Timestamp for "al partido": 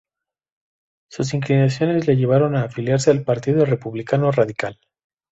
3.11-3.65